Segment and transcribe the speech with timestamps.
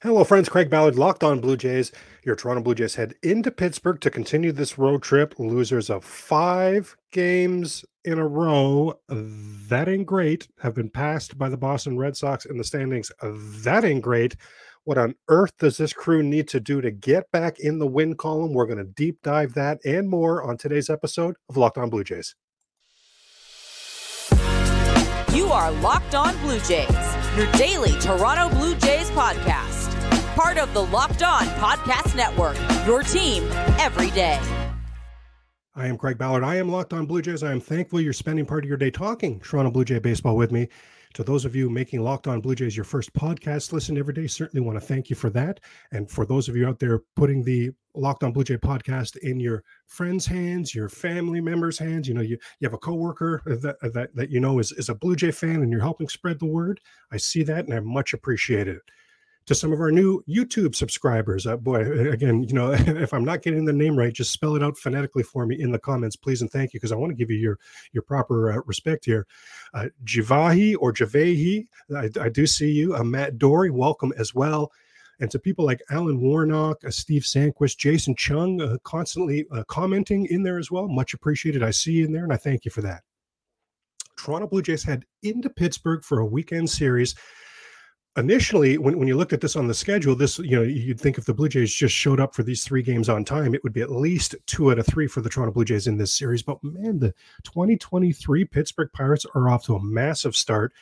[0.00, 0.48] Hello, friends.
[0.48, 1.90] Craig Ballard, Locked On Blue Jays.
[2.24, 5.34] Your Toronto Blue Jays head into Pittsburgh to continue this road trip.
[5.40, 8.94] Losers of five games in a row.
[9.08, 10.46] That ain't great.
[10.60, 13.10] Have been passed by the Boston Red Sox in the standings.
[13.24, 14.36] That ain't great.
[14.84, 18.14] What on earth does this crew need to do to get back in the win
[18.14, 18.52] column?
[18.52, 22.04] We're going to deep dive that and more on today's episode of Locked On Blue
[22.04, 22.36] Jays.
[25.34, 26.88] You are Locked On Blue Jays,
[27.36, 29.77] your daily Toronto Blue Jays podcast
[30.38, 32.56] part of the Locked On Podcast Network.
[32.86, 33.42] Your team
[33.80, 34.38] every day.
[35.74, 36.44] I am Craig Ballard.
[36.44, 37.42] I am Locked On Blue Jays.
[37.42, 40.52] I am thankful you're spending part of your day talking Toronto Blue Jay baseball with
[40.52, 40.68] me.
[41.14, 44.28] To those of you making Locked On Blue Jays your first podcast listen every day,
[44.28, 45.58] certainly want to thank you for that.
[45.90, 49.40] And for those of you out there putting the Locked On Blue Jay podcast in
[49.40, 53.80] your friends' hands, your family members' hands, you know, you, you have a coworker that,
[53.92, 56.46] that, that you know is, is a Blue Jay fan and you're helping spread the
[56.46, 56.80] word.
[57.10, 58.82] I see that and I much appreciate it
[59.48, 61.46] to some of our new YouTube subscribers.
[61.46, 61.80] Uh, boy,
[62.10, 65.22] again, you know, if I'm not getting the name right, just spell it out phonetically
[65.22, 67.38] for me in the comments, please and thank you, because I want to give you
[67.38, 67.58] your
[67.92, 69.26] your proper uh, respect here.
[69.72, 72.94] Uh, Jivahi or Javahi, I, I, do see you.
[72.94, 74.70] Uh, Matt Dory, welcome as well.
[75.20, 80.26] And to people like Alan Warnock, uh, Steve Sanquist, Jason Chung, uh, constantly uh, commenting
[80.26, 80.88] in there as well.
[80.88, 81.62] Much appreciated.
[81.62, 83.02] I see you in there, and I thank you for that.
[84.16, 87.14] Toronto Blue Jays head into Pittsburgh for a weekend series
[88.18, 91.16] initially when, when you looked at this on the schedule this you know you'd think
[91.16, 93.72] if the blue jays just showed up for these three games on time it would
[93.72, 96.42] be at least two out of three for the toronto blue jays in this series.
[96.42, 100.72] But man the 2023 pittsburgh pirates are off to a massive start.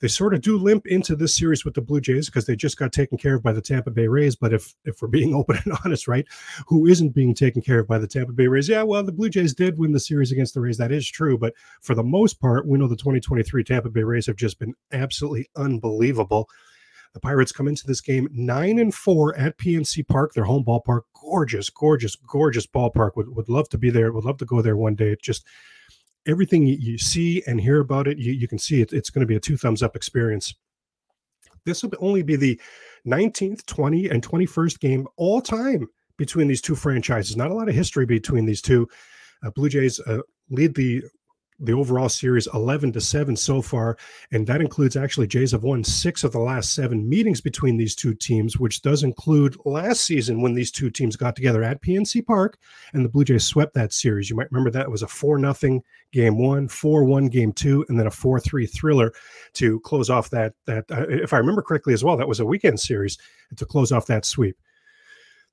[0.00, 2.76] They sort of do limp into this series with the blue jays because they just
[2.76, 4.36] got taken care of by the tampa bay rays.
[4.36, 6.26] But if if we're being open and honest right
[6.66, 8.68] who isn't being taken care of by the tampa bay rays?
[8.68, 10.76] Yeah well the blue jays did win the series against the rays.
[10.76, 11.38] That is true.
[11.38, 14.74] But for the most part we know the 2023 tampa bay rays have just been
[14.92, 16.48] absolutely unbelievable
[17.14, 21.02] the Pirates come into this game nine and four at PNC Park, their home ballpark.
[21.22, 23.12] Gorgeous, gorgeous, gorgeous ballpark.
[23.16, 24.12] Would, would love to be there.
[24.12, 25.16] Would love to go there one day.
[25.22, 25.46] Just
[26.26, 28.92] everything you, see and hear about it, you, you can see it.
[28.92, 30.54] It's going to be a two thumbs up experience.
[31.64, 32.60] This will only be the
[33.06, 37.36] 19th, 20, and 21st game all time between these two franchises.
[37.36, 38.88] Not a lot of history between these two.
[39.42, 40.20] Uh, Blue Jays uh,
[40.50, 41.02] lead the
[41.60, 43.96] the overall series 11 to 7 so far
[44.32, 47.94] and that includes actually jays have won six of the last seven meetings between these
[47.94, 52.26] two teams which does include last season when these two teams got together at pnc
[52.26, 52.58] park
[52.92, 55.38] and the blue jays swept that series you might remember that it was a 4
[55.38, 55.80] nothing
[56.12, 59.12] game one 4-1 game two and then a 4-3 thriller
[59.52, 62.46] to close off that that uh, if i remember correctly as well that was a
[62.46, 63.16] weekend series
[63.56, 64.56] to close off that sweep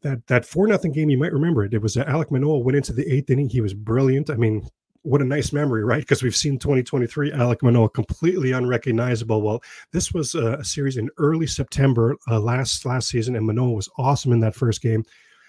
[0.02, 1.74] that that four nothing game, you might remember it.
[1.74, 3.50] It was uh, Alek Manoah went into the eighth inning.
[3.50, 4.32] He was brilliant.
[4.32, 4.68] I mean,
[5.04, 6.02] what a nice memory, right?
[6.02, 9.42] Because we've seen 2023 Alek Manoah completely unrecognizable.
[9.42, 13.90] Well, this was a, series in early September uh, last last season, and Manoah was
[13.98, 15.04] awesome in that first game.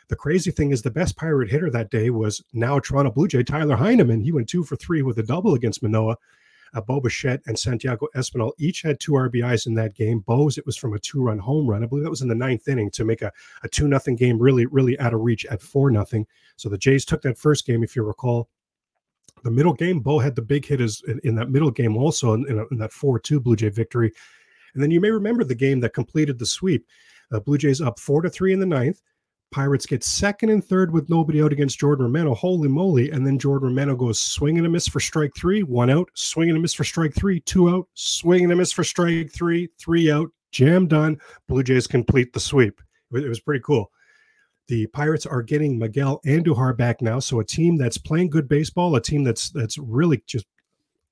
[0.08, 3.42] The crazy thing is, the best Pirate hitter that day was now Toronto Blue Jay
[3.42, 4.22] Tyler Heineman.
[4.22, 6.16] He went two for three with a double against Manoah.
[6.74, 10.20] Uh, Bo Bichette and Santiago Espinal each had two RBIs in that game.
[10.20, 11.82] Bo's it was from a two-run home run.
[11.82, 13.30] I believe that was in the ninth inning to make a,
[13.62, 16.26] a two nothing game really really out of reach at four nothing.
[16.56, 18.48] So the Jays took that first game, if you recall,
[19.42, 22.34] the middle game, Bo had the big hit is in, in that middle game also
[22.34, 24.12] in, in, in that 4 2 Blue Jay victory.
[24.74, 26.86] And then you may remember the game that completed the sweep.
[27.30, 29.02] Uh, Blue Jays up 4 to 3 in the ninth.
[29.50, 32.34] Pirates get second and third with nobody out against Jordan Romano.
[32.34, 33.10] Holy moly.
[33.10, 36.48] And then Jordan Romano goes swing and a miss for strike three, one out, swing
[36.48, 39.68] and a miss for strike three, two out, swing and a miss for strike three,
[39.78, 41.20] three out, jam done.
[41.48, 42.80] Blue Jays complete the sweep.
[43.12, 43.90] It was pretty cool.
[44.68, 48.94] The Pirates are getting Miguel Andujar back now, so a team that's playing good baseball,
[48.94, 50.46] a team that's that's really just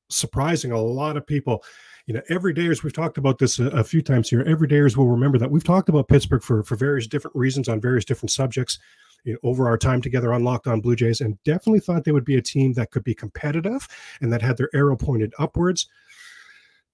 [0.09, 1.63] surprising a lot of people.
[2.07, 4.45] You know, every day as we've talked about this a, a few times here.
[4.45, 8.05] Everydayers will remember that we've talked about Pittsburgh for for various different reasons on various
[8.05, 8.79] different subjects.
[9.25, 12.13] You know, over our time together on Locked On Blue Jays, and definitely thought they
[12.13, 13.87] would be a team that could be competitive
[14.23, 15.89] and that had their arrow pointed upwards.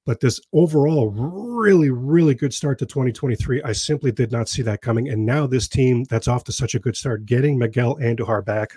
[0.06, 4.80] But this overall really, really good start to 2023, I simply did not see that
[4.80, 5.08] coming.
[5.08, 8.76] And now this team that's off to such a good start, getting Miguel Andujar back.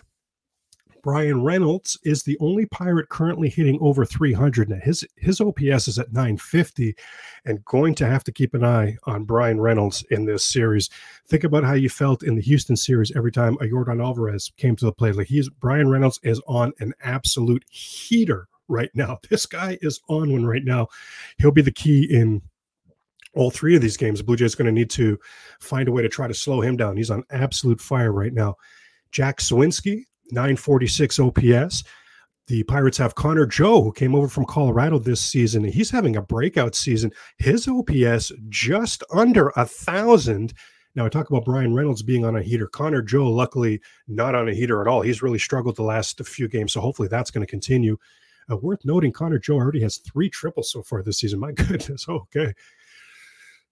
[1.02, 4.70] Bryan Reynolds is the only pirate currently hitting over 300.
[4.70, 6.96] Now his his OPS is at 950,
[7.46, 10.90] and going to have to keep an eye on Bryan Reynolds in this series.
[11.28, 14.76] Think about how you felt in the Houston series every time a Yordan Alvarez came
[14.76, 15.16] to the plate.
[15.16, 19.20] Like he's Bryan Reynolds is on an absolute heater right now.
[19.30, 20.88] This guy is on one right now.
[21.38, 22.42] He'll be the key in
[23.36, 24.22] all three of these games.
[24.22, 25.20] Blue Jays going to need to
[25.60, 26.98] find a way to try to slow him down.
[26.98, 28.56] He's on absolute fire right now.
[29.12, 31.84] Jack Suwinski, 946 OPS.
[32.48, 35.64] The Pirates have Connor Joe, who came over from Colorado this season.
[35.64, 37.12] He's having a breakout season.
[37.38, 40.54] His OPS just under a thousand.
[40.96, 42.68] Now I talk about Bryan Reynolds being on a heater.
[42.68, 45.02] Connor Joe, luckily, not on a heater at all.
[45.02, 47.98] He's really struggled the last few games, so hopefully that's going to continue.
[48.50, 51.40] Uh, worth noting, Connor Joe already has three triples so far this season.
[51.40, 52.08] My goodness.
[52.08, 52.54] Okay.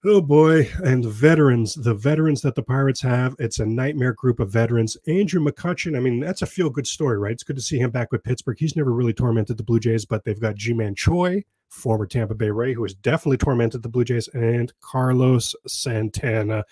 [0.04, 0.70] Oh boy.
[0.84, 4.96] And veterans, the veterans that the Pirates have, it's a nightmare group of veterans.
[5.08, 7.32] Andrew McCutchen, I mean, that's a feel good story, right?
[7.32, 8.58] It's good to see him back with Pittsburgh.
[8.58, 12.50] He's never really tormented the Blue Jays, but they've got Ji-Man Choi, former Tampa Bay
[12.50, 16.64] Ray, who has definitely tormented the Blue Jays, and Carlos Santana.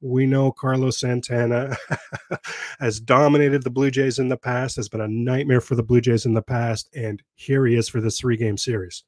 [0.00, 1.76] We know Carlos Santana
[2.80, 6.00] has dominated the Blue Jays in the past, has been a nightmare for the Blue
[6.00, 9.04] Jays in the past, and here he is for this three game series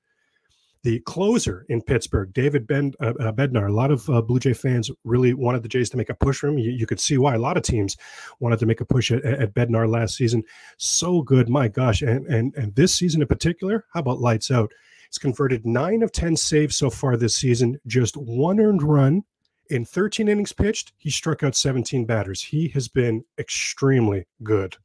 [0.87, 3.69] the closer in Pittsburgh, David ben, uh, uh, Bednar.
[3.69, 6.39] A lot of uh, Blue Jay fans really wanted the Jays to make a push
[6.39, 6.59] for him.
[6.59, 7.35] You, you, could see why.
[7.35, 7.97] A lot of teams
[8.39, 10.45] wanted to make a push at, at Bednar last season.
[10.77, 12.03] So good, my gosh!
[12.03, 14.71] And and and this season in particular, how about lights out?
[15.11, 17.79] He's converted nine of ten saves so far this season.
[17.87, 19.23] Just one earned run
[19.71, 20.93] in 13 innings pitched.
[20.97, 22.43] He struck out 17 batters.
[22.43, 24.77] He has been extremely good.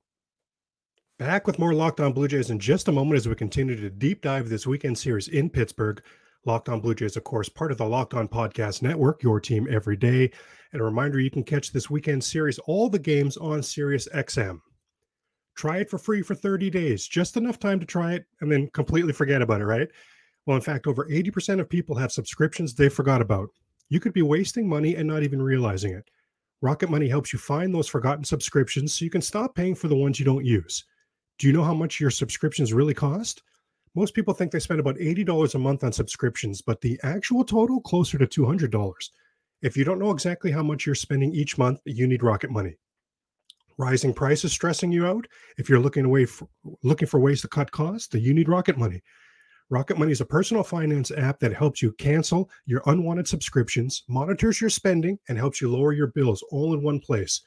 [1.19, 3.89] Back with more Locked On Blue Jays in just a moment as we continue to
[3.91, 6.01] deep dive this weekend series in Pittsburgh.
[6.45, 9.67] Locked On Blue Jays, of course, part of the Locked On Podcast Network, your team
[9.69, 10.31] every day.
[10.73, 14.61] And a reminder you can catch this weekend series, all the games on Sirius XM.
[15.55, 18.69] Try it for free for 30 days, just enough time to try it and then
[18.73, 19.89] completely forget about it, right?
[20.45, 23.49] Well, in fact, over 80% of people have subscriptions they forgot about.
[23.89, 26.09] You could be wasting money and not even realizing it.
[26.61, 29.95] Rocket Money helps you find those forgotten subscriptions so you can stop paying for the
[29.95, 30.85] ones you don't use.
[31.39, 33.41] Do you know how much your subscriptions really cost?
[33.95, 37.81] Most people think they spend about $80 a month on subscriptions, but the actual total
[37.81, 39.09] closer to $200.
[39.61, 42.77] If you don't know exactly how much you're spending each month, you need Rocket Money.
[43.81, 45.25] Rising prices stressing you out?
[45.57, 46.47] If you're looking away for,
[46.83, 49.01] looking for ways to cut costs, then you need Rocket Money.
[49.71, 54.61] Rocket Money is a personal finance app that helps you cancel your unwanted subscriptions, monitors
[54.61, 57.41] your spending, and helps you lower your bills all in one place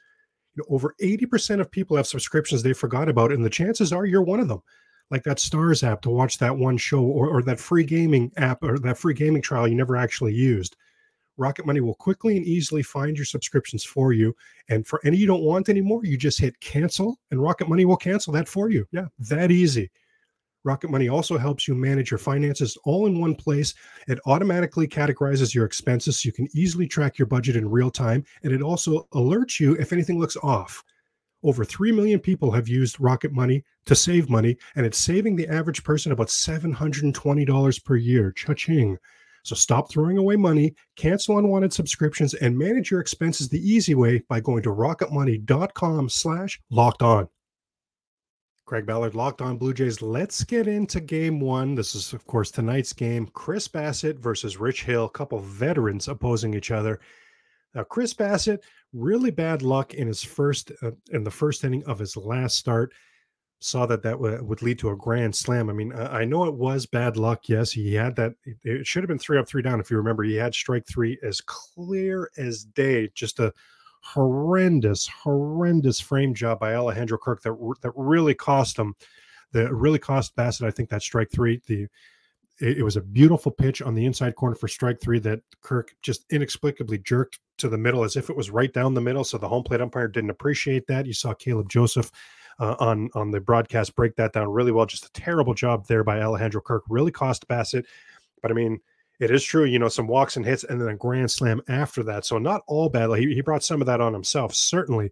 [0.55, 4.05] you know, over 80% of people have subscriptions they forgot about, and the chances are
[4.05, 4.61] you're one of them.
[5.11, 8.63] Like that Stars app to watch that one show, or, or that free gaming app,
[8.63, 10.75] or that free gaming trial you never actually used.
[11.37, 14.35] Rocket Money will quickly and easily find your subscriptions for you.
[14.69, 17.97] And for any you don't want anymore, you just hit cancel, and Rocket Money will
[17.97, 18.87] cancel that for you.
[18.91, 19.91] Yeah, that easy.
[20.63, 23.75] Rocket Money also helps you manage your finances all in one place.
[24.07, 28.25] It automatically categorizes your expenses so you can easily track your budget in real time.
[28.43, 30.83] And it also alerts you if anything looks off.
[31.43, 35.47] Over 3 million people have used Rocket Money to save money, and it's saving the
[35.47, 38.31] average person about $720 per year.
[38.31, 38.97] Cha-ching.
[39.45, 44.23] So stop throwing away money, cancel unwanted subscriptions, and manage your expenses the easy way
[44.27, 47.29] by going to rocketmoney.com slash locked on.
[48.65, 50.01] Craig Ballard, Locked On Blue Jays.
[50.01, 51.75] Let's get into game one.
[51.75, 53.27] This is, of course, tonight's game.
[53.27, 56.99] Chris Bassitt versus Rich Hill, couple veterans opposing each other.
[57.75, 58.63] Now, Chris Bassitt,
[58.93, 62.91] really bad luck in his first, uh, in the first inning of his last start.
[63.59, 65.69] Saw that that w- would lead to a grand slam.
[65.69, 67.47] I mean, uh, I know it was bad luck.
[67.49, 68.33] Yes, he had that.
[68.63, 69.79] It should have been three up, three down.
[69.79, 73.09] If you remember, he had strike three as clear as day.
[73.15, 73.53] Just a
[74.01, 78.95] horrendous, horrendous frame job by Alejandro Kirk that that really cost him.
[79.51, 80.67] That really cost Bassitt.
[80.67, 81.61] I think that strike three.
[81.65, 81.87] The
[82.59, 85.95] it, it, was a beautiful pitch on the inside corner for strike three that Kirk
[86.01, 89.23] just inexplicably jerked to the middle as if it was right down the middle.
[89.23, 91.05] So the home plate umpire didn't appreciate that.
[91.05, 92.11] You saw Caleb Joseph
[92.59, 94.85] uh, on on the broadcast break that down really well.
[94.85, 96.83] Just a terrible job there by Alejandro Kirk.
[96.89, 97.85] Really cost Bassitt,
[98.41, 98.79] But I mean,
[99.19, 102.03] it is true, you know, some walks and hits and then a grand slam after
[102.03, 102.25] that.
[102.25, 103.09] So not all bad.
[103.17, 105.11] He, he brought some of that on himself, certainly.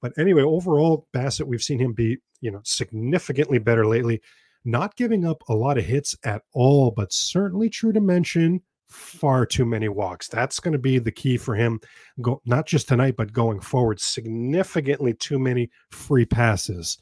[0.00, 4.20] But anyway, overall, Bassitt, we've seen him be, you know, significantly better lately.
[4.64, 9.46] Not giving up a lot of hits at all, but certainly true to mention far
[9.46, 10.28] too many walks.
[10.28, 11.80] That's going to be the key for him,
[12.20, 14.00] go, not just tonight, but going forward.
[14.00, 16.98] Significantly too many free passes.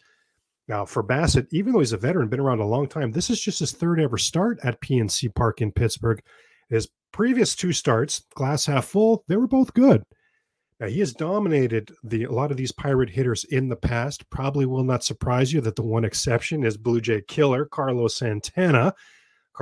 [0.68, 3.40] Now, for Bassitt, even though he's a veteran, been around a long time, this is
[3.40, 6.22] just his third ever start at PNC Park in Pittsburgh.
[6.68, 10.02] His previous two starts, glass half full, they were both good.
[10.80, 14.28] Now, he has dominated the a lot of these pirate hitters in the past.
[14.30, 18.94] Probably will not surprise you that the one exception is Blue Jay killer Carlos Santana.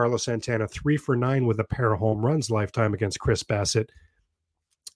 [0.01, 3.91] Carlos Santana, three for nine with a pair of home runs lifetime against Chris Bassitt.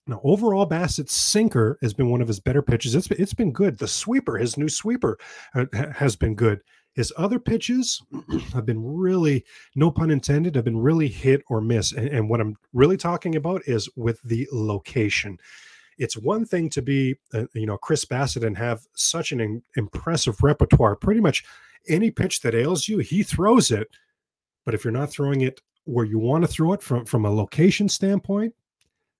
[0.06, 2.94] Now, overall, Bassitt's sinker has been one of his better pitches.
[2.94, 3.76] It's, it's been good.
[3.76, 5.18] The sweeper, his new sweeper,
[5.54, 6.62] uh, has been good.
[6.94, 8.00] His other pitches
[8.54, 9.44] have been really,
[9.74, 11.92] no pun intended, have been really hit or miss.
[11.92, 15.38] And, and what I'm really talking about is with the location.
[15.98, 19.62] it's one thing to be, uh, you know, Chris Bassitt and have such an in-
[19.76, 20.96] impressive repertoire.
[20.96, 21.44] Pretty much
[21.90, 23.88] any pitch that ails you, he throws it.
[24.64, 27.30] But if you're not throwing it where you want to throw it from from a
[27.30, 28.54] location standpoint,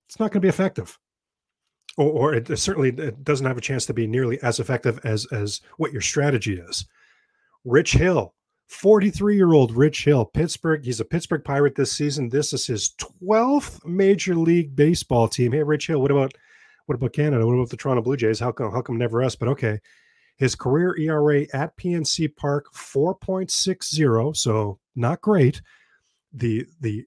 [0.07, 0.97] it's not going to be effective.
[1.97, 5.25] Or, or it certainly it doesn't have a chance to be nearly as effective as
[5.31, 6.85] as what your strategy is.
[7.63, 8.33] Rich Hill,
[8.67, 10.83] 43 year old Rich Hill, Pittsburgh.
[10.83, 12.29] He's a Pittsburgh Pirate this season.
[12.29, 15.51] This is his 12th Major League Baseball team.
[15.51, 16.33] Hey, Rich Hill, what about
[16.85, 17.45] what about Canada?
[17.45, 18.39] What about the Toronto Blue Jays?
[18.39, 19.35] How come how come never us?
[19.35, 19.79] But okay.
[20.37, 25.61] His career ERA at PNC Park 4.60, so not great.
[26.33, 27.05] The the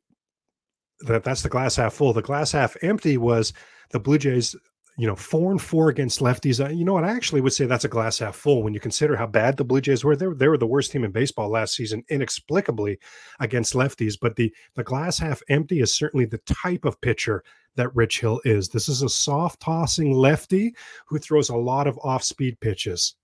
[1.00, 2.12] that that's the glass half full.
[2.12, 3.52] The glass half empty was
[3.90, 4.57] the Blue Jays
[4.99, 6.62] you know, four and four against lefties.
[6.62, 7.04] Uh, you know what?
[7.04, 9.64] I actually would say that's a glass half full when you consider how bad the
[9.64, 10.16] Blue Jays were.
[10.16, 12.99] They were, they were the worst team in baseball last season, inexplicably
[13.38, 14.18] against lefties.
[14.21, 17.45] But the the glass half empty is certainly the type of pitcher
[17.76, 18.68] that Rich Hill is.
[18.68, 20.75] This is a soft tossing lefty
[21.07, 23.14] who throws a lot of off speed pitches.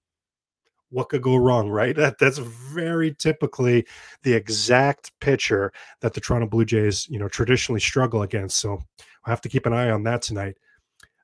[0.95, 1.97] What could go wrong, right?
[1.97, 3.85] That, that's very typically
[4.23, 8.59] the exact pitcher that the Toronto Blue Jays, you know, traditionally struggle against.
[8.59, 8.79] So
[9.25, 10.57] I have to keep an eye on that tonight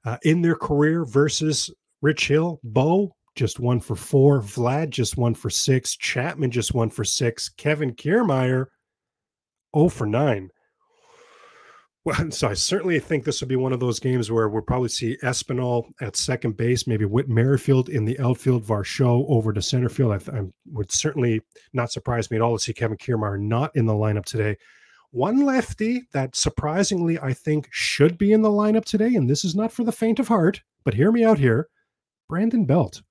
[0.05, 1.71] uh, in their career versus
[2.03, 2.59] Rich Hill.
[2.65, 4.41] Bo just one for four.
[4.41, 5.97] Vlad just one for six.
[5.97, 7.49] Chapman just one for six.
[7.49, 8.67] Kevin Kiermaier,
[9.77, 10.51] 0 for 9.
[12.05, 14.89] Well, so I certainly think this will be one of those games where we'll probably
[14.89, 19.89] see Espinal at second base, maybe Whit Merrifield in the outfield, Varsho over to center
[19.89, 20.13] field.
[20.13, 20.43] I, I
[20.73, 21.41] would certainly
[21.73, 24.57] not surprise me at all to see Kevin Kiermaier not in the lineup today.
[25.13, 29.57] One lefty that surprisingly I think should be in the lineup today, and this is
[29.57, 31.69] not for the faint of heart, but hear me out here
[32.29, 33.03] Brandon Belt.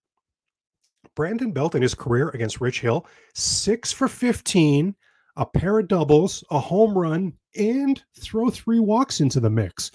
[1.14, 3.06] Brandon Belt in his career against Rich Hill,
[3.36, 4.96] six for 15,
[5.36, 9.92] a pair of doubles, a home run, and throw three walks into the mix.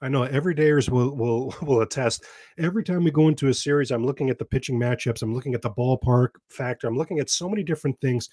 [0.00, 2.24] I know everydayers will will will attest.
[2.58, 5.22] Every time we go into a series, I'm looking at the pitching matchups.
[5.22, 6.88] I'm looking at the ballpark factor.
[6.88, 8.28] I'm looking at so many different things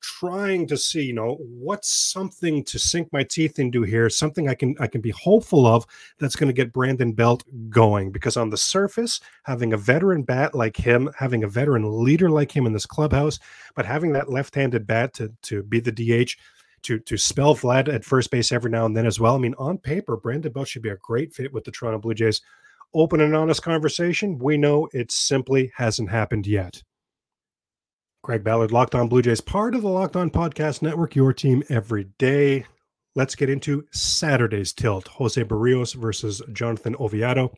[0.00, 4.54] trying to see, you know, what's something to sink my teeth into here, something I
[4.54, 5.86] can I can be hopeful of
[6.18, 8.10] that's going to get Brandon Belt going.
[8.10, 12.54] Because on the surface, having a veteran bat like him, having a veteran leader like
[12.54, 13.38] him in this clubhouse,
[13.74, 16.36] but having that left-handed bat to to be the DH,
[16.82, 19.36] to to spell Vlad at first base every now and then as well.
[19.36, 22.14] I mean, on paper, Brandon Belt should be a great fit with the Toronto Blue
[22.14, 22.40] Jays.
[22.92, 24.38] Open and honest conversation.
[24.38, 26.82] We know it simply hasn't happened yet.
[28.22, 31.62] Craig Ballard, Locked On Blue Jays, part of the Locked On Podcast Network, your team
[31.70, 32.66] every day.
[33.14, 35.08] Let's get into Saturday's tilt.
[35.08, 37.52] Jose Berrios versus Jonathan Oviedo.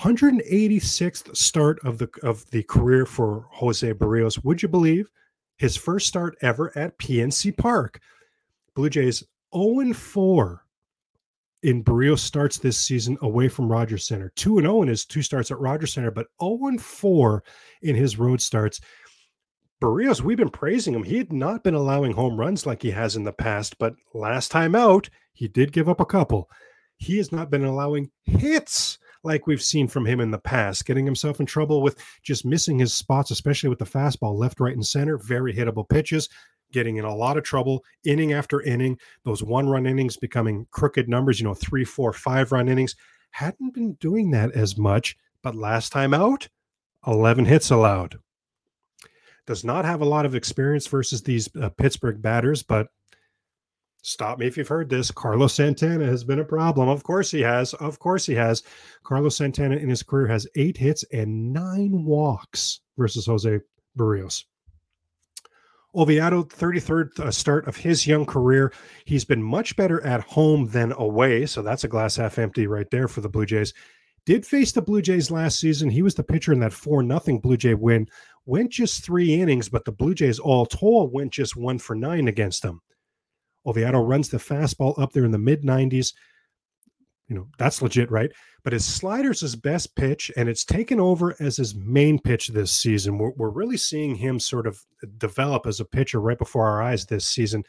[0.00, 4.42] 186th start of the of the career for Jose Berrios.
[4.42, 5.10] Would you believe
[5.58, 8.00] his first start ever at PNC Park?
[8.74, 9.24] Blue Jays
[9.54, 10.64] 0 4
[11.62, 14.32] in Berrios starts this season away from Rogers Center.
[14.36, 17.44] 2 0 in his two starts at Rogers Center, but 0 4
[17.82, 18.80] in his road starts.
[19.82, 21.02] Berrios, we've been praising him.
[21.02, 24.50] He had not been allowing home runs like he has in the past, but last
[24.50, 26.50] time out, he did give up a couple.
[26.98, 31.06] He has not been allowing hits like we've seen from him in the past, getting
[31.06, 34.86] himself in trouble with just missing his spots, especially with the fastball left, right, and
[34.86, 35.16] center.
[35.16, 36.28] Very hittable pitches,
[36.72, 38.98] getting in a lot of trouble inning after inning.
[39.24, 42.96] Those one run innings becoming crooked numbers, you know, three, four, five run innings.
[43.32, 46.48] Hadn't been doing that as much, but last time out,
[47.06, 48.18] 11 hits allowed
[49.50, 52.86] does not have a lot of experience versus these uh, Pittsburgh batters, but
[54.00, 55.10] stop me if you've heard this.
[55.10, 56.88] Carlos Santana has been a problem.
[56.88, 57.74] Of course he has.
[57.74, 58.62] Of course he has.
[59.02, 63.58] Carlos Santana in his career has eight hits and nine walks versus Jose
[63.98, 64.44] Berrios.
[65.94, 68.72] Oviedo, 33rd uh, start of his young career.
[69.04, 71.46] He's been much better at home than away.
[71.46, 73.74] So that's a glass half empty right there for the Blue Jays.
[74.26, 75.90] Did face the Blue Jays last season.
[75.90, 78.06] He was the pitcher in that 4 nothing Blue Jay win
[78.46, 82.28] went just three innings, but the Blue Jays all told went just one for nine
[82.28, 82.80] against them.
[83.66, 86.12] Oviedo runs the fastball up there in the mid 90s.
[87.30, 88.30] You know, that's legit, right?
[88.64, 92.72] But his slider's his best pitch, and it's taken over as his main pitch this
[92.72, 93.16] season.
[93.16, 94.84] We're, we're really seeing him sort of
[95.16, 97.64] develop as a pitcher right before our eyes this season.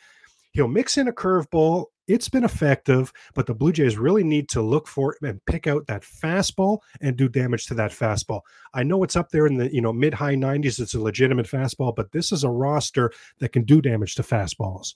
[0.51, 4.61] He'll mix in a curveball it's been effective, but the Blue Jays really need to
[4.61, 8.41] look for and pick out that fastball and do damage to that fastball.
[8.73, 10.79] I know it's up there in the you know mid high 90s.
[10.79, 14.95] It's a legitimate fastball, but this is a roster that can do damage to fastballs.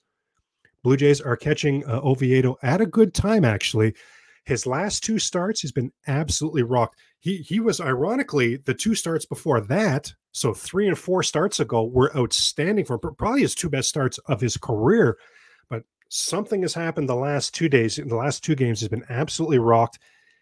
[0.83, 3.95] Blue Jays are catching uh, Oviedo at a good time, actually.
[4.45, 6.99] His last two starts, he's been absolutely rocked.
[7.19, 11.85] He he was ironically the two starts before that, so three and four starts ago,
[11.85, 15.17] were outstanding for probably his two best starts of his career
[15.69, 17.97] But something has happened the last two days.
[17.97, 19.97] In the last two games, has been absolutely rocked.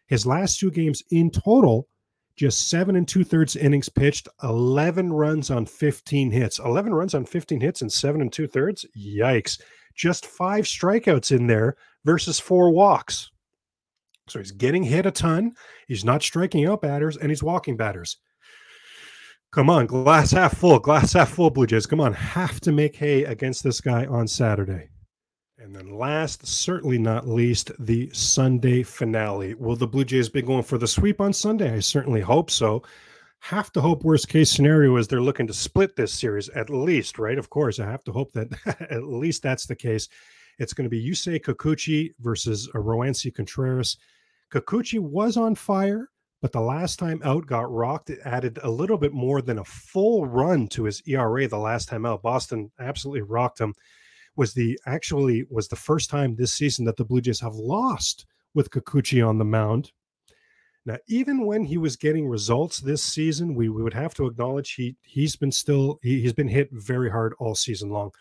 [0.07, 1.87] His last two games in total,
[2.35, 6.59] just seven and two thirds innings pitched, 11 runs on 15 hits.
[6.59, 8.85] 11 runs on 15 hits and seven and two thirds?
[8.97, 9.61] Yikes.
[9.95, 13.29] Just five strikeouts in there versus four walks.
[14.27, 15.53] So he's getting hit a ton.
[15.87, 18.17] He's not striking out batters and he's walking batters.
[19.51, 21.85] Come on, glass half full, glass half full, Blue Jays.
[21.85, 24.89] Come on, have to make hay against this guy on Saturday.
[25.59, 29.53] And then last, certainly not least, the Sunday finale.
[29.53, 31.75] Will the Blue Jays be going for the sweep on Sunday?
[31.75, 32.81] I certainly hope so.
[33.41, 37.19] Have to hope worst case scenario is they're looking to split this series at least,
[37.19, 37.37] right?
[37.37, 38.47] Of course, I have to hope that
[38.89, 40.09] at least that's the case.
[40.59, 43.97] It's going to be Yusei Kikuchi versus uh, Roansy Contreras.
[44.51, 46.09] Kikuchi was on fire,
[46.41, 48.09] but the last time out got rocked.
[48.09, 51.89] It added a little bit more than a full run to his ERA the last
[51.89, 52.21] time out.
[52.21, 53.73] Boston absolutely rocked him.
[54.35, 58.25] Was the actually was the first time this season that the Blue Jays have lost
[58.53, 59.91] with Kikuchi on the mound.
[60.85, 64.73] Now, even when he was getting results this season, we, we would have to acknowledge
[64.73, 68.11] he he's been still he, he's been hit very hard all season long.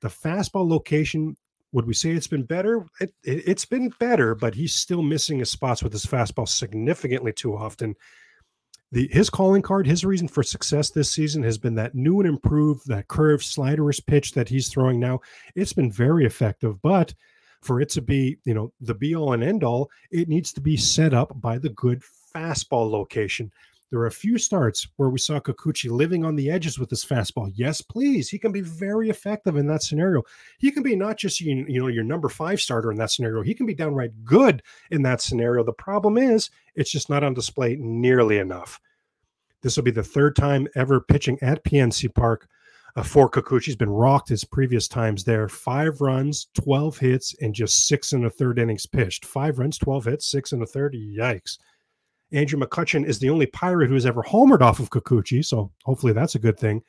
[0.00, 1.36] The fastball location
[1.72, 2.86] would we say it's been better?
[3.00, 7.32] It, it, has been better, but he's still missing his spots with his fastball significantly
[7.32, 7.94] too often.
[8.90, 12.28] The his calling card, his reason for success this season has been that new and
[12.28, 15.20] improved that curved sliderous pitch that he's throwing now.
[15.54, 17.12] It's been very effective, but
[17.60, 20.60] for it to be, you know, the be all and end all, it needs to
[20.60, 22.02] be set up by the good
[22.34, 23.52] fastball location.
[23.90, 27.04] There are a few starts where we saw Kikuchi living on the edges with his
[27.04, 27.50] fastball.
[27.54, 28.28] Yes, please.
[28.28, 30.22] He can be very effective in that scenario.
[30.58, 33.42] He can be not just you know your number five starter in that scenario.
[33.42, 35.64] He can be downright good in that scenario.
[35.64, 38.78] The problem is it's just not on display nearly enough.
[39.62, 42.46] This will be the third time ever pitching at PNC Park
[42.94, 43.64] uh, for Kikuchi.
[43.64, 45.48] He's been rocked his previous times there.
[45.48, 49.24] Five runs, 12 hits, and just six and a third innings pitched.
[49.24, 50.94] Five runs, 12 hits, six and a third.
[50.94, 51.58] Yikes.
[52.32, 56.12] Andrew McCutchen is the only Pirate who has ever homered off of Kikuchi, so hopefully
[56.12, 56.82] that's a good thing.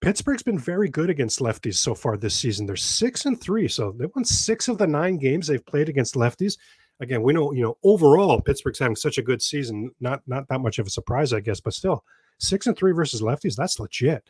[0.00, 2.66] Pittsburgh's been very good against lefties so far this season.
[2.66, 6.16] They're six and three, so they won six of the nine games they've played against
[6.16, 6.58] lefties.
[7.00, 9.92] Again, we know you know overall Pittsburgh's having such a good season.
[10.00, 12.04] Not not that much of a surprise, I guess, but still
[12.38, 13.54] six and three versus lefties.
[13.54, 14.28] That's legit.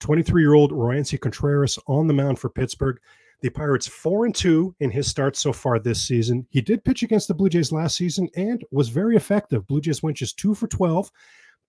[0.00, 2.98] 23 year old Roansy Contreras on the mound for Pittsburgh.
[3.42, 6.46] The Pirates four and two in his starts so far this season.
[6.50, 9.66] He did pitch against the Blue Jays last season and was very effective.
[9.66, 11.10] Blue Jays went just two for twelve.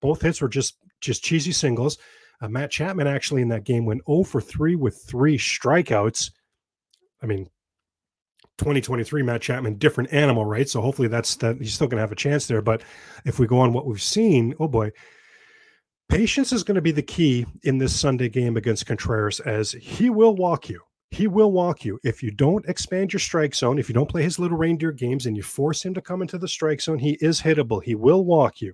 [0.00, 1.98] Both hits were just just cheesy singles.
[2.42, 6.32] Uh, Matt Chapman actually in that game went 0 for 3 with three strikeouts.
[7.22, 7.48] I mean,
[8.58, 10.68] 2023 Matt Chapman, different animal, right?
[10.68, 12.60] So hopefully that's that he's still going to have a chance there.
[12.60, 12.82] But
[13.24, 14.90] if we go on what we've seen, oh boy,
[16.08, 20.10] patience is going to be the key in this Sunday game against Contreras, as he
[20.10, 20.80] will walk you
[21.12, 22.00] he will walk you.
[22.02, 25.26] If you don't expand your strike zone, if you don't play his little reindeer games
[25.26, 27.82] and you force him to come into the strike zone, he is hittable.
[27.82, 28.72] He will walk you.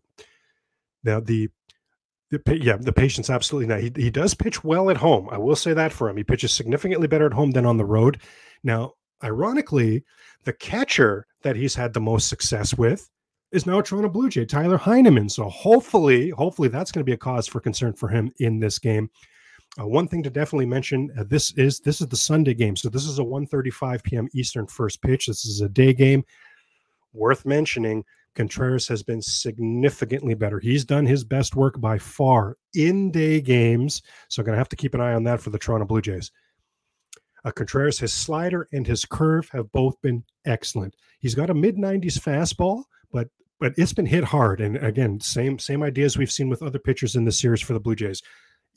[1.03, 1.49] Now, the,
[2.31, 3.81] the yeah, the patience absolutely not.
[3.81, 5.29] He, he does pitch well at home.
[5.31, 6.17] I will say that for him.
[6.17, 8.21] He pitches significantly better at home than on the road.
[8.63, 8.93] Now,
[9.25, 10.05] ironically,
[10.45, 13.11] the catcher that he's had the most success with
[13.51, 15.29] is now Toronto Blue Jay, Tyler Heineman.
[15.29, 18.79] So hopefully, hopefully that's going to be a cause for concern for him in this
[18.79, 19.11] game.
[19.81, 22.89] Uh, one thing to definitely mention: uh, this is this is the Sunday game, so
[22.89, 24.29] this is a 1:35 p.m.
[24.35, 25.27] Eastern first pitch.
[25.27, 26.25] This is a day game.
[27.13, 30.59] Worth mentioning, Contreras has been significantly better.
[30.59, 34.77] He's done his best work by far in day games, so going to have to
[34.77, 36.33] keep an eye on that for the Toronto Blue Jays.
[37.45, 40.97] Uh, Contreras, his slider and his curve have both been excellent.
[41.21, 43.29] He's got a mid 90s fastball, but
[43.61, 44.61] but it's been hit hard.
[44.61, 47.81] And again, same same ideas we've seen with other pitchers in the series for the
[47.81, 48.23] Blue Jays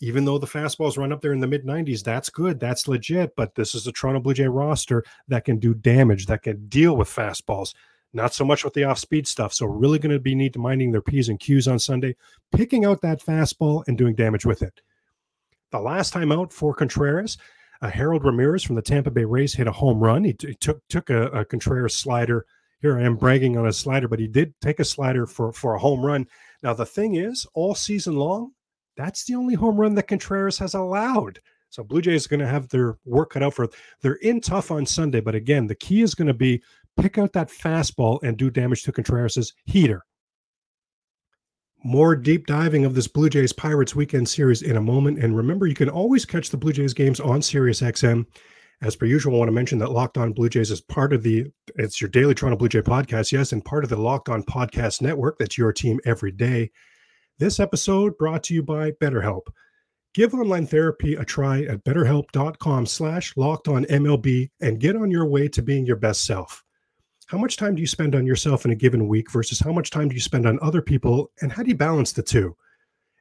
[0.02, 2.60] even though the fastballs run up there in the mid 90s, that's good.
[2.60, 3.36] That's legit.
[3.36, 6.98] But this is a Toronto Blue Jay roster that can do damage, that can deal
[6.98, 7.74] with fastballs,
[8.12, 9.54] not so much with the off speed stuff.
[9.54, 12.16] So, really going to be need to minding their P's and Q's on Sunday,
[12.52, 14.82] picking out that fastball and doing damage with it.
[15.70, 17.38] The last time out for Contreras,
[17.84, 20.24] uh, Harold Ramirez from the Tampa Bay Rays hit a home run.
[20.24, 22.46] He, t- he took took a, a Contreras slider.
[22.82, 25.76] Here I am bragging on a slider, but he did take a slider for, for
[25.76, 26.28] a home run.
[26.64, 28.54] Now, the thing is, all season long,
[28.98, 31.40] that's the only home run that Contreras has allowed.
[31.70, 33.70] So Blue Jays are going to have their work cut out for.
[34.02, 36.62] They're in tough on Sunday, but again, the key is going to be
[36.98, 40.04] pick out that fastball and do damage to Contreras's heater.
[41.84, 45.20] More deep diving of this Blue Jays Pirates weekend series in a moment.
[45.20, 48.26] And remember, you can always catch the Blue Jays games on SiriusXM.
[48.84, 51.24] As per usual, I want to mention that Locked On Blue Jays is part of
[51.24, 54.44] the, it's your daily Toronto Blue Jay podcast, yes, and part of the Locked On
[54.44, 55.38] Podcast Network.
[55.40, 56.72] That's your team every day.
[57.42, 59.48] This episode brought to you by BetterHelp.
[60.14, 65.26] Give online therapy a try at betterhelp.com slash locked on MLB and get on your
[65.26, 66.64] way to being your best self.
[67.26, 69.90] How much time do you spend on yourself in a given week versus how much
[69.90, 71.32] time do you spend on other people?
[71.42, 72.56] And how do you balance the two?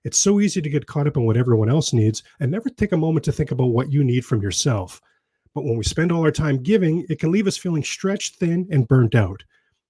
[0.04, 2.92] It's so easy to get caught up in what everyone else needs and never take
[2.92, 5.00] a moment to think about what you need from yourself.
[5.54, 8.68] But when we spend all our time giving, it can leave us feeling stretched thin
[8.70, 9.42] and burnt out.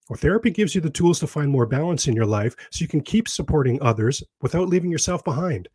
[0.08, 2.88] Well, therapy gives you the tools to find more balance in your life so you
[2.88, 5.68] can keep supporting others without leaving yourself behind.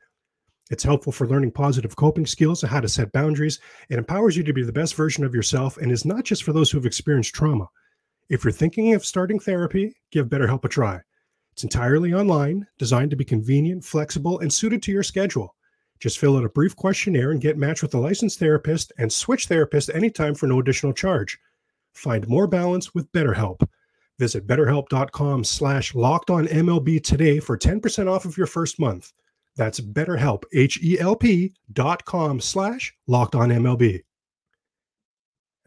[0.71, 3.59] It's helpful for learning positive coping skills and how to set boundaries.
[3.89, 6.53] It empowers you to be the best version of yourself and is not just for
[6.53, 7.69] those who've experienced trauma.
[8.29, 11.01] If you're thinking of starting therapy, give BetterHelp a try.
[11.53, 15.55] It's entirely online, designed to be convenient, flexible, and suited to your schedule.
[15.99, 19.45] Just fill out a brief questionnaire and get matched with a licensed therapist and switch
[19.45, 21.37] therapist anytime for no additional charge.
[21.93, 23.65] Find more balance with BetterHelp.
[24.19, 29.11] Visit betterhelp.com slash locked on MLB today for 10% off of your first month.
[29.57, 34.03] That's betterhelp, H-E-L-P dot com slash locked on MLB.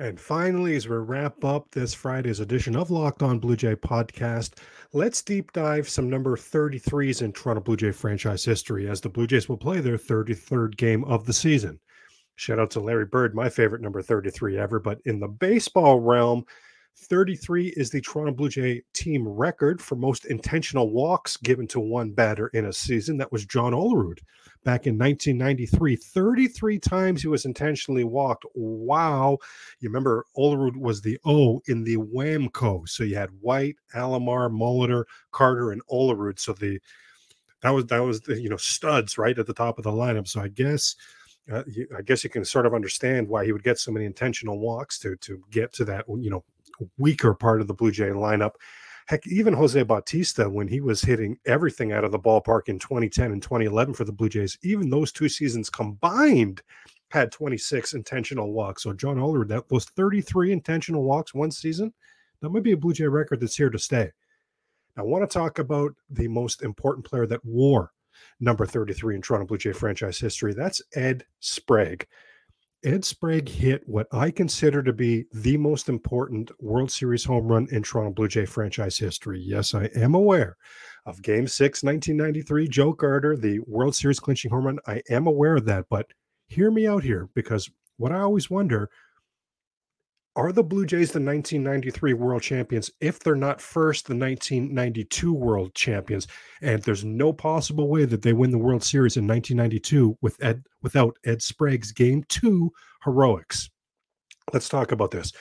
[0.00, 4.60] And finally, as we wrap up this Friday's edition of Locked On Blue Jay podcast,
[4.92, 9.26] let's deep dive some number 33s in Toronto Blue Jay franchise history as the Blue
[9.26, 11.80] Jays will play their 33rd game of the season.
[12.36, 14.78] Shout out to Larry Bird, my favorite number 33 ever.
[14.78, 16.44] But in the baseball realm,
[17.00, 22.10] 33 is the Toronto Blue Jay team record for most intentional walks given to one
[22.10, 23.16] batter in a season.
[23.18, 24.18] That was John Olerud
[24.64, 25.96] back in 1993.
[25.96, 28.44] 33 times he was intentionally walked.
[28.54, 29.38] Wow.
[29.80, 32.88] You remember Olerud was the O in the WAMCO.
[32.88, 36.38] So you had White, Alomar, Molitor, Carter, and Olerud.
[36.38, 36.80] So the
[37.62, 40.28] that was that was the you know studs right at the top of the lineup.
[40.28, 40.96] So I guess
[41.50, 41.62] uh,
[41.96, 44.98] I guess you can sort of understand why he would get so many intentional walks
[45.00, 46.44] to to get to that you know
[46.98, 48.52] weaker part of the Blue Jay lineup.
[49.06, 53.32] Heck, even Jose Bautista, when he was hitting everything out of the ballpark in 2010
[53.32, 56.60] and 2011 for the Blue Jays, even those two seasons combined
[57.10, 58.82] had 26 intentional walks.
[58.82, 61.94] So John Olerud, that was 33 intentional walks one season,
[62.40, 64.10] that might be a Blue Jay record that's here to stay.
[64.94, 67.92] Now, I want to talk about the most important player that wore
[68.40, 70.52] number 33 in Toronto Blue Jay franchise history.
[70.52, 72.06] That's Ed Sprague.
[72.84, 77.66] Ed Sprague hit what I consider to be the most important World Series home run
[77.72, 79.40] in Toronto Blue Jay franchise history.
[79.40, 80.56] Yes, I am aware
[81.04, 84.78] of Game 6, 1993, Joe Carter, the World Series clinching home run.
[84.86, 86.06] I am aware of that, but
[86.46, 88.88] hear me out here because what I always wonder
[90.38, 95.74] are the Blue Jays the 1993 world champions if they're not first the 1992 world
[95.74, 96.28] champions?
[96.62, 100.62] And there's no possible way that they win the World Series in 1992 with Ed,
[100.80, 102.70] without Ed Sprague's Game Two
[103.04, 103.68] heroics.
[104.52, 105.32] Let's talk about this.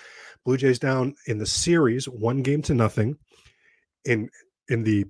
[0.44, 3.18] Blue Jays down in the series, one game to nothing.
[4.06, 4.28] In
[4.70, 5.06] in the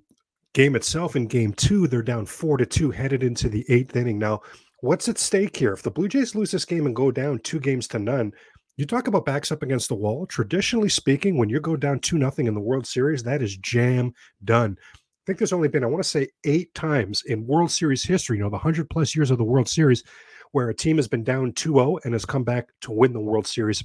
[0.54, 4.20] game itself, in Game Two, they're down four to two, headed into the eighth inning.
[4.20, 4.42] Now,
[4.82, 5.72] what's at stake here?
[5.72, 8.34] If the Blue Jays lose this game and go down two games to none,
[8.78, 10.28] you talk about backs up against the wall.
[10.28, 14.14] Traditionally speaking, when you go down 2 nothing in the World Series, that is jam
[14.44, 14.78] done.
[14.94, 18.38] I think there's only been, I want to say, eight times in World Series history,
[18.38, 20.04] you know, the 100 plus years of the World Series,
[20.52, 23.20] where a team has been down 2 0 and has come back to win the
[23.20, 23.84] World Series.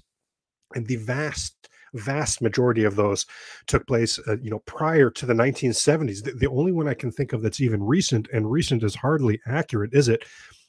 [0.75, 3.25] And the vast, vast majority of those
[3.67, 6.23] took place, uh, you know, prior to the 1970s.
[6.23, 9.41] The, the only one I can think of that's even recent, and recent is hardly
[9.47, 10.25] accurate, is it?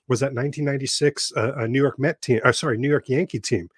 [0.07, 2.39] Was that 1996 uh, a New York Met team?
[2.43, 3.69] Uh, sorry, New York Yankee team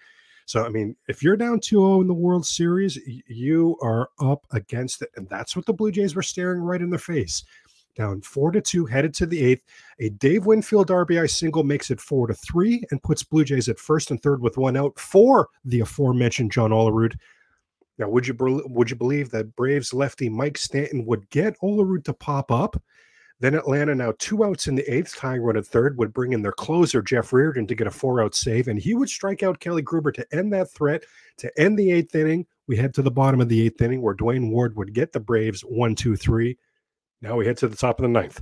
[0.45, 4.45] so, I mean, if you're down 2 0 in the World Series, you are up
[4.51, 5.09] against it.
[5.15, 7.43] And that's what the Blue Jays were staring right in the face.
[7.95, 9.63] Down 4 to 2, headed to the eighth.
[9.99, 13.79] A Dave Winfield RBI single makes it 4 to 3 and puts Blue Jays at
[13.79, 17.15] first and third with one out for the aforementioned John Olerud.
[17.97, 22.13] Now, would you would you believe that Braves lefty Mike Stanton would get Olerud to
[22.13, 22.81] pop up?
[23.45, 26.41] Then Atlanta, now two outs in the eighth, tying run at third, would bring in
[26.41, 29.59] their closer, Jeff Reardon, to get a four out save, and he would strike out
[29.59, 31.03] Kelly Gruber to end that threat,
[31.37, 32.47] to end the eighth inning.
[32.65, 35.19] We head to the bottom of the eighth inning where Duane Ward would get the
[35.19, 36.57] Braves one, two, three.
[37.21, 38.41] Now we head to the top of the ninth.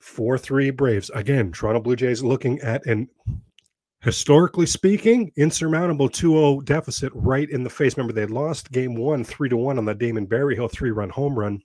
[0.00, 1.12] 4 3 Braves.
[1.14, 3.08] Again, Toronto Blue Jays looking at an
[4.00, 7.96] historically speaking, insurmountable 2-0 deficit right in the face.
[7.96, 11.62] Remember, they lost game one, three to one on the Damon Berryhill three-run home run.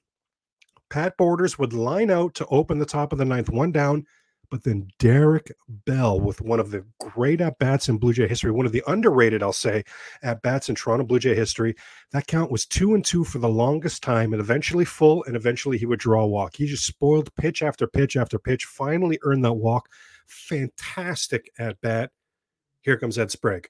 [0.89, 4.05] Pat Borders would line out to open the top of the ninth, one down,
[4.49, 8.51] but then Derek Bell with one of the great at bats in Blue Jay history,
[8.51, 9.83] one of the underrated, I'll say,
[10.23, 11.75] at bats in Toronto Blue Jay history.
[12.11, 15.77] That count was two and two for the longest time, and eventually full, and eventually
[15.77, 16.55] he would draw a walk.
[16.55, 19.89] He just spoiled pitch after pitch after pitch, finally earned that walk.
[20.27, 22.11] Fantastic at bat.
[22.81, 23.67] Here comes Ed Sprague.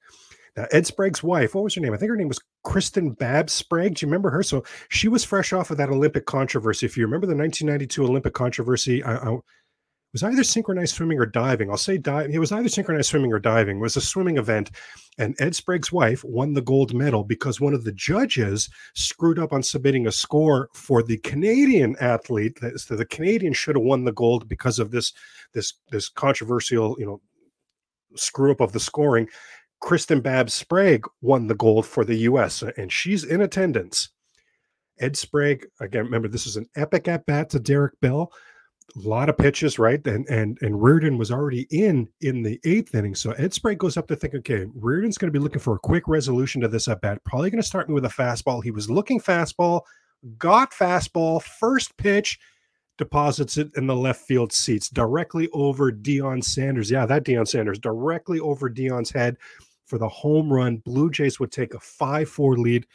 [0.55, 1.93] Now, Ed Sprague's wife, what was her name?
[1.93, 3.95] I think her name was Kristen Babb Sprague.
[3.95, 4.43] Do you remember her?
[4.43, 6.85] So she was fresh off of that Olympic controversy.
[6.85, 9.37] If you remember the 1992 Olympic controversy, I, I,
[10.11, 11.69] was either synchronized swimming or diving.
[11.69, 12.33] I'll say diving.
[12.33, 13.77] It was either synchronized swimming or diving.
[13.77, 14.71] It was a swimming event,
[15.17, 19.53] and Ed Sprague's wife won the gold medal because one of the judges screwed up
[19.53, 22.57] on submitting a score for the Canadian athlete.
[22.77, 25.13] So the Canadian should have won the gold because of this
[25.53, 27.21] this this controversial, you know,
[28.15, 29.27] screw up of the scoring.
[29.81, 32.63] Kristen Babb Sprague won the gold for the U.S.
[32.63, 34.09] Uh, and she's in attendance.
[34.99, 38.31] Ed Sprague, again, remember this is an epic at bat to Derek Bell
[38.95, 40.05] a lot of pitches, right?
[40.05, 43.15] And and and Reardon was already in in the eighth inning.
[43.15, 45.79] So Ed Sprague goes up to think, okay, Reardon's going to be looking for a
[45.79, 47.23] quick resolution to this at bat.
[47.23, 48.63] Probably going to start me with a fastball.
[48.63, 49.81] He was looking fastball,
[50.37, 52.39] got fastball, first pitch,
[52.97, 56.89] deposits it in the left field seats directly over Deion Sanders.
[56.89, 59.37] Yeah, that Deion Sanders directly over Deion's head
[59.89, 60.77] for the home run.
[60.77, 62.85] Blue Jays would take a 5 4 lead.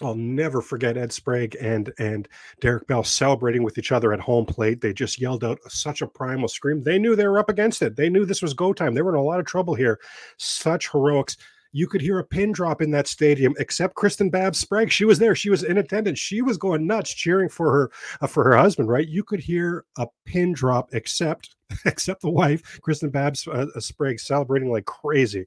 [0.00, 2.26] I'll never forget Ed Sprague and and
[2.60, 4.80] Derek Bell celebrating with each other at home plate.
[4.80, 6.82] They just yelled out such a primal scream.
[6.82, 7.94] They knew they were up against it.
[7.94, 8.94] They knew this was go time.
[8.94, 10.00] They were in a lot of trouble here.
[10.38, 11.36] Such heroics.
[11.74, 14.90] You could hear a pin drop in that stadium, except Kristen Babb Sprague.
[14.90, 15.34] She was there.
[15.34, 16.18] She was in attendance.
[16.18, 18.88] She was going nuts, cheering for her uh, for her husband.
[18.88, 19.08] Right?
[19.08, 24.70] You could hear a pin drop, except except the wife, Kristen Babb uh, Sprague, celebrating
[24.70, 25.46] like crazy.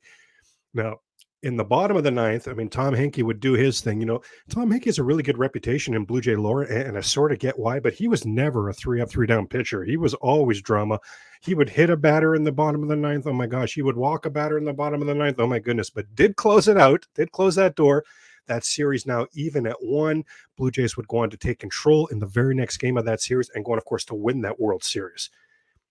[0.75, 0.99] Now,
[1.41, 3.99] in the bottom of the ninth, I mean, Tom Henke would do his thing.
[3.99, 7.01] You know, Tom Henke has a really good reputation in Blue Jay lore, and I
[7.01, 9.83] sort of get why, but he was never a three up, three down pitcher.
[9.83, 10.99] He was always drama.
[11.41, 13.27] He would hit a batter in the bottom of the ninth.
[13.27, 13.75] Oh my gosh.
[13.75, 15.39] He would walk a batter in the bottom of the ninth.
[15.39, 15.89] Oh my goodness.
[15.89, 18.03] But did close it out, did close that door.
[18.47, 20.23] That series now even at one.
[20.57, 23.21] Blue Jays would go on to take control in the very next game of that
[23.21, 25.29] series and go on, of course, to win that World Series.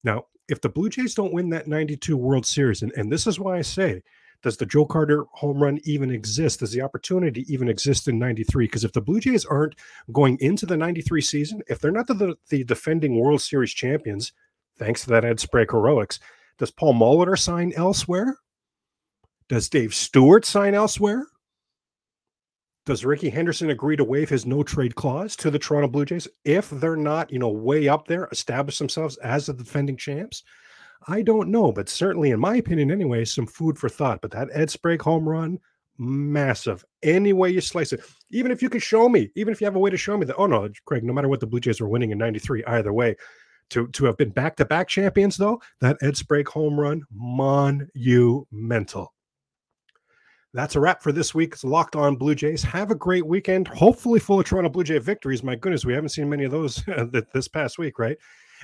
[0.02, 3.40] Now, if the Blue Jays don't win that 92 World Series, and, and this is
[3.40, 4.02] why I say,
[4.44, 6.60] does the Joe Carter home run even exist?
[6.60, 8.66] Does the opportunity even exist in 93?
[8.66, 9.74] Because if the Blue Jays aren't
[10.12, 14.32] going into the 93 season, if they're not the, the defending World Series champions,
[14.78, 16.20] thanks to that Ed Sprague heroics,
[16.58, 18.36] does Paul Molitor sign elsewhere?
[19.48, 21.26] Does Dave Stewart sign elsewhere?
[22.84, 26.28] Does Rickey Henderson agree to waive his no trade clause to the Toronto Blue Jays
[26.44, 30.42] if they're not, you know, way up there, establish themselves as the defending champs?
[31.08, 34.20] I don't know, but certainly, in my opinion, anyway, some food for thought.
[34.20, 35.58] But that Ed Sprague home run,
[35.98, 36.84] massive.
[37.02, 39.76] Any way you slice it, even if you can show me, even if you have
[39.76, 41.80] a way to show me that, oh no, Craig, no matter what the Blue Jays
[41.80, 43.16] were winning in '93, either way,
[43.70, 49.14] to to have been back to back champions though, that Ed Sprague home run, monumental.
[50.54, 52.62] That's a wrap for this week's Locked On Blue Jays.
[52.62, 55.42] Have a great weekend, hopefully full of Toronto Blue Jay victories.
[55.42, 56.76] My goodness, we haven't seen many of those
[57.32, 58.16] this past week, right?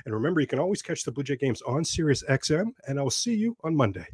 [0.05, 3.09] And remember, you can always catch the Blue Jay games on Sirius XM, and I'll
[3.09, 4.07] see you on Monday.